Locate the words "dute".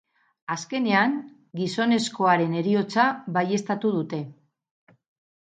3.99-4.23